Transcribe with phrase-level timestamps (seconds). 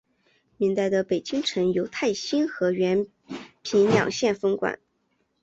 [0.57, 3.07] 明代的北京城由大兴和宛
[3.61, 4.79] 平两县分管。